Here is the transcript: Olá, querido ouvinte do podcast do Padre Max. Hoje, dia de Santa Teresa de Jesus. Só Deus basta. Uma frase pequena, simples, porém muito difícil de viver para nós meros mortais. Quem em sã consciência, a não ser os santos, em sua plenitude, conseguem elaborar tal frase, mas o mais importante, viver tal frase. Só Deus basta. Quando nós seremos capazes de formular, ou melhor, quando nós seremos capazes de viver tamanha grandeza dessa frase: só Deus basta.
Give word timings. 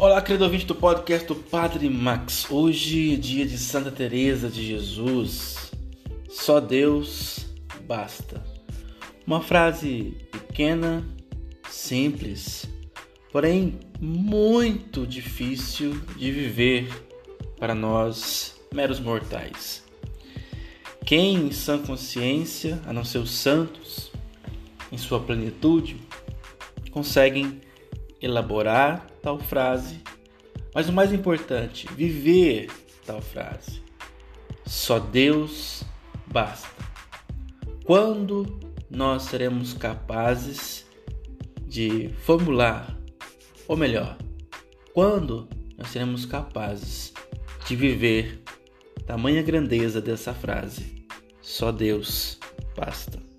Olá, 0.00 0.22
querido 0.22 0.44
ouvinte 0.44 0.64
do 0.64 0.74
podcast 0.74 1.28
do 1.28 1.34
Padre 1.34 1.90
Max. 1.90 2.50
Hoje, 2.50 3.18
dia 3.18 3.44
de 3.44 3.58
Santa 3.58 3.90
Teresa 3.90 4.48
de 4.48 4.66
Jesus. 4.66 5.70
Só 6.26 6.58
Deus 6.58 7.46
basta. 7.86 8.42
Uma 9.26 9.42
frase 9.42 10.16
pequena, 10.32 11.06
simples, 11.68 12.64
porém 13.30 13.78
muito 14.00 15.06
difícil 15.06 16.00
de 16.16 16.32
viver 16.32 16.88
para 17.58 17.74
nós 17.74 18.58
meros 18.72 18.98
mortais. 19.00 19.84
Quem 21.04 21.34
em 21.34 21.52
sã 21.52 21.76
consciência, 21.76 22.80
a 22.86 22.92
não 22.94 23.04
ser 23.04 23.18
os 23.18 23.32
santos, 23.32 24.10
em 24.90 24.96
sua 24.96 25.20
plenitude, 25.20 25.98
conseguem 26.90 27.60
elaborar 28.20 29.06
tal 29.22 29.38
frase, 29.38 30.00
mas 30.74 30.88
o 30.88 30.92
mais 30.92 31.12
importante, 31.12 31.88
viver 31.94 32.70
tal 33.04 33.20
frase. 33.20 33.82
Só 34.66 34.98
Deus 34.98 35.82
basta. 36.26 36.68
Quando 37.84 38.60
nós 38.88 39.24
seremos 39.24 39.72
capazes 39.72 40.86
de 41.66 42.08
formular, 42.24 42.96
ou 43.66 43.76
melhor, 43.76 44.16
quando 44.92 45.48
nós 45.76 45.88
seremos 45.88 46.24
capazes 46.26 47.12
de 47.66 47.74
viver 47.74 48.42
tamanha 49.06 49.42
grandeza 49.42 50.00
dessa 50.00 50.34
frase: 50.34 51.06
só 51.40 51.72
Deus 51.72 52.38
basta. 52.76 53.29